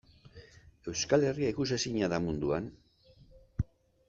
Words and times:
Euskal 0.91 1.25
Herria 1.27 1.51
ikusezina 1.55 2.09
da 2.15 2.21
munduan? 2.25 2.73